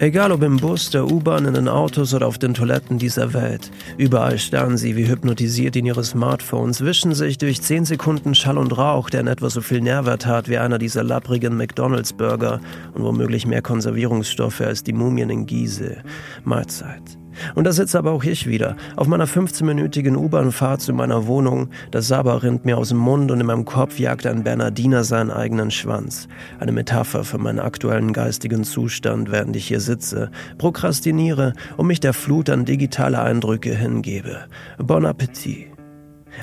Egal 0.00 0.30
ob 0.30 0.44
im 0.44 0.58
Bus, 0.58 0.90
der 0.90 1.10
U-Bahn, 1.10 1.44
in 1.44 1.54
den 1.54 1.66
Autos 1.66 2.14
oder 2.14 2.28
auf 2.28 2.38
den 2.38 2.54
Toiletten 2.54 2.98
dieser 2.98 3.34
Welt. 3.34 3.72
Überall 3.96 4.38
starren 4.38 4.76
sie 4.76 4.94
wie 4.94 5.08
hypnotisiert 5.08 5.74
in 5.74 5.86
ihre 5.86 6.04
Smartphones, 6.04 6.84
wischen 6.84 7.14
sich 7.14 7.36
durch 7.36 7.60
10 7.60 7.84
Sekunden 7.84 8.36
Schall 8.36 8.58
und 8.58 8.78
Rauch, 8.78 9.10
der 9.10 9.22
in 9.22 9.26
etwa 9.26 9.50
so 9.50 9.60
viel 9.60 9.80
Nährwert 9.80 10.24
hat 10.24 10.48
wie 10.48 10.58
einer 10.58 10.78
dieser 10.78 11.02
lapprigen 11.02 11.56
McDonalds-Burger 11.56 12.60
und 12.94 13.02
womöglich 13.02 13.44
mehr 13.44 13.60
Konservierungsstoffe 13.60 14.60
als 14.60 14.84
die 14.84 14.92
Mumien 14.92 15.30
in 15.30 15.46
Gizeh. 15.46 15.96
Mahlzeit. 16.44 17.18
Und 17.54 17.64
da 17.64 17.72
sitze 17.72 17.98
aber 17.98 18.12
auch 18.12 18.24
ich 18.24 18.46
wieder, 18.46 18.76
auf 18.96 19.06
meiner 19.06 19.26
15-minütigen 19.26 20.16
U-Bahn-Fahrt 20.16 20.80
zu 20.80 20.92
meiner 20.92 21.26
Wohnung. 21.26 21.68
Das 21.90 22.08
Saba 22.08 22.36
rinnt 22.36 22.64
mir 22.64 22.78
aus 22.78 22.90
dem 22.90 22.98
Mund 22.98 23.30
und 23.30 23.40
in 23.40 23.46
meinem 23.46 23.64
Kopf 23.64 23.98
jagt 23.98 24.26
ein 24.26 24.44
Bernardiner 24.44 25.04
seinen 25.04 25.30
eigenen 25.30 25.70
Schwanz. 25.70 26.28
Eine 26.60 26.72
Metapher 26.72 27.24
für 27.24 27.38
meinen 27.38 27.60
aktuellen 27.60 28.12
geistigen 28.12 28.64
Zustand, 28.64 29.30
während 29.30 29.56
ich 29.56 29.68
hier 29.68 29.80
sitze, 29.80 30.30
prokrastiniere 30.58 31.52
und 31.76 31.86
mich 31.86 32.00
der 32.00 32.12
Flut 32.12 32.50
an 32.50 32.64
digitale 32.64 33.20
Eindrücke 33.20 33.74
hingebe. 33.74 34.46
Bon 34.78 35.06
Appetit. 35.06 35.77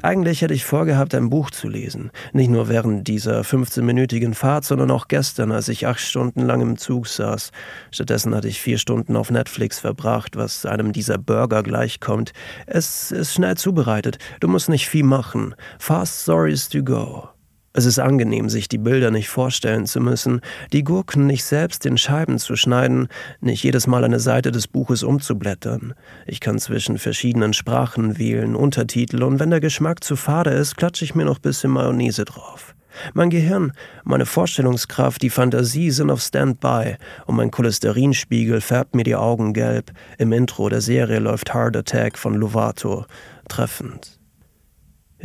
Eigentlich 0.01 0.41
hätte 0.41 0.53
ich 0.53 0.65
vorgehabt, 0.65 1.15
ein 1.15 1.29
Buch 1.29 1.51
zu 1.51 1.67
lesen. 1.67 2.11
Nicht 2.33 2.49
nur 2.49 2.69
während 2.69 3.07
dieser 3.07 3.41
15-minütigen 3.41 4.33
Fahrt, 4.33 4.65
sondern 4.65 4.91
auch 4.91 5.07
gestern, 5.07 5.51
als 5.51 5.67
ich 5.67 5.87
acht 5.87 5.99
Stunden 5.99 6.41
lang 6.41 6.61
im 6.61 6.77
Zug 6.77 7.07
saß. 7.07 7.51
Stattdessen 7.91 8.35
hatte 8.35 8.47
ich 8.47 8.61
vier 8.61 8.77
Stunden 8.77 9.15
auf 9.15 9.31
Netflix 9.31 9.79
verbracht, 9.79 10.35
was 10.35 10.65
einem 10.65 10.93
dieser 10.93 11.17
Burger 11.17 11.63
gleichkommt. 11.63 12.33
Es 12.65 13.11
ist 13.11 13.33
schnell 13.33 13.57
zubereitet. 13.57 14.17
Du 14.39 14.47
musst 14.47 14.69
nicht 14.69 14.87
viel 14.87 15.03
machen. 15.03 15.55
Fast 15.79 16.23
Stories 16.23 16.69
to 16.69 16.83
go. 16.83 17.34
Es 17.77 17.83
ist 17.83 17.99
angenehm, 17.99 18.47
sich 18.47 18.69
die 18.69 18.77
Bilder 18.77 19.11
nicht 19.11 19.27
vorstellen 19.27 19.85
zu 19.85 19.99
müssen, 19.99 20.39
die 20.71 20.85
Gurken 20.85 21.27
nicht 21.27 21.43
selbst 21.43 21.85
in 21.85 21.97
Scheiben 21.97 22.39
zu 22.39 22.55
schneiden, 22.55 23.09
nicht 23.41 23.63
jedes 23.63 23.85
Mal 23.85 24.05
eine 24.05 24.21
Seite 24.21 24.53
des 24.53 24.69
Buches 24.69 25.03
umzublättern. 25.03 25.93
Ich 26.25 26.39
kann 26.39 26.57
zwischen 26.57 26.97
verschiedenen 26.97 27.51
Sprachen 27.51 28.17
wählen, 28.17 28.55
Untertitel 28.55 29.23
und 29.23 29.41
wenn 29.41 29.49
der 29.49 29.59
Geschmack 29.59 30.05
zu 30.05 30.15
fade 30.15 30.51
ist, 30.51 30.77
klatsche 30.77 31.03
ich 31.03 31.15
mir 31.15 31.25
noch 31.25 31.39
bisschen 31.39 31.69
Mayonnaise 31.69 32.23
drauf. 32.23 32.75
Mein 33.13 33.29
Gehirn, 33.29 33.73
meine 34.05 34.25
Vorstellungskraft, 34.25 35.21
die 35.21 35.29
Fantasie 35.29 35.91
sind 35.91 36.09
auf 36.09 36.21
Standby 36.21 36.95
und 37.25 37.35
mein 37.35 37.51
Cholesterinspiegel 37.51 38.61
färbt 38.61 38.95
mir 38.95 39.03
die 39.03 39.17
Augen 39.17 39.51
gelb. 39.51 39.91
Im 40.17 40.31
Intro 40.31 40.69
der 40.69 40.79
Serie 40.79 41.19
läuft 41.19 41.53
Heart 41.53 41.75
Attack 41.75 42.17
von 42.17 42.35
Lovato. 42.35 43.05
Treffend. 43.49 44.17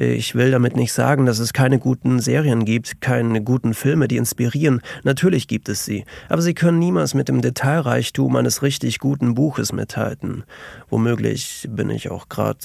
Ich 0.03 0.35
will 0.35 0.51
damit 0.51 0.77
nicht 0.77 0.95
sagen, 0.95 1.27
dass 1.27 1.41
es 1.41 1.53
keine 1.53 1.79
guten 1.79 2.21
Serien 2.21 2.65
gibt, 2.65 3.03
keine 3.03 3.43
guten 3.43 3.75
Filme, 3.75 4.09
die 4.09 4.17
inspirieren. 4.17 4.81
Natürlich 5.03 5.47
gibt 5.47 5.69
es 5.69 5.85
sie, 5.85 6.07
aber 6.31 6.41
sie 6.41 6.55
können 6.55 6.79
niemals 6.79 7.13
mit 7.13 7.29
dem 7.29 7.43
Detailreichtum 7.43 8.35
eines 8.37 8.63
richtig 8.63 8.99
guten 8.99 9.35
Buches 9.35 9.75
mithalten. 9.75 10.45
Womöglich 10.89 11.69
bin 11.71 11.91
ich 11.91 12.11
auch 12.11 12.31
gerade 12.31 12.61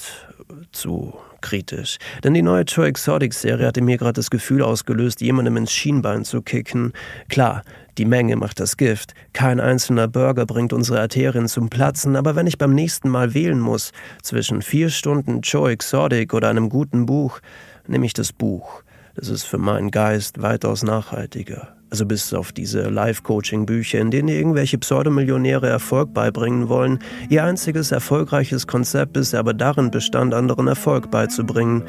zu 0.72 1.12
kritisch. 1.46 1.98
Denn 2.24 2.34
die 2.34 2.42
neue 2.42 2.64
Joe 2.64 2.86
Exotic-Serie 2.86 3.66
hatte 3.66 3.80
mir 3.80 3.98
gerade 3.98 4.14
das 4.14 4.30
Gefühl 4.30 4.62
ausgelöst, 4.62 5.20
jemandem 5.20 5.56
ins 5.56 5.72
Schienbein 5.72 6.24
zu 6.24 6.42
kicken. 6.42 6.92
Klar, 7.28 7.62
die 7.98 8.04
Menge 8.04 8.34
macht 8.34 8.58
das 8.58 8.76
Gift. 8.76 9.14
Kein 9.32 9.60
einzelner 9.60 10.08
Burger 10.08 10.44
bringt 10.44 10.72
unsere 10.72 11.00
Arterien 11.00 11.46
zum 11.46 11.70
Platzen, 11.70 12.16
aber 12.16 12.34
wenn 12.34 12.48
ich 12.48 12.58
beim 12.58 12.74
nächsten 12.74 13.08
Mal 13.08 13.32
wählen 13.32 13.60
muss, 13.60 13.92
zwischen 14.22 14.60
vier 14.60 14.90
Stunden 14.90 15.40
Joe 15.42 15.70
Exotic 15.70 16.34
oder 16.34 16.50
einem 16.50 16.68
guten 16.68 17.06
Buch, 17.06 17.38
nehme 17.86 18.06
ich 18.06 18.12
das 18.12 18.32
Buch. 18.32 18.82
Das 19.14 19.28
ist 19.28 19.44
für 19.44 19.58
meinen 19.58 19.92
Geist 19.92 20.42
weitaus 20.42 20.82
nachhaltiger. 20.82 21.75
Also 21.90 22.04
bis 22.04 22.34
auf 22.34 22.52
diese 22.52 22.88
Life-Coaching-Bücher, 22.88 24.00
in 24.00 24.10
denen 24.10 24.28
irgendwelche 24.28 24.78
Pseudomillionäre 24.78 25.68
Erfolg 25.68 26.12
beibringen 26.12 26.68
wollen. 26.68 26.98
Ihr 27.28 27.44
einziges 27.44 27.92
erfolgreiches 27.92 28.66
Konzept 28.66 29.16
ist 29.16 29.34
aber 29.34 29.54
darin 29.54 29.90
bestand, 29.90 30.34
anderen 30.34 30.66
Erfolg 30.66 31.10
beizubringen. 31.10 31.84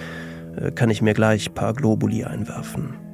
Äh, 0.56 0.72
kann 0.72 0.90
ich 0.90 1.02
mir 1.02 1.14
gleich 1.14 1.54
paar 1.54 1.74
Globuli 1.74 2.24
einwerfen. 2.24 3.07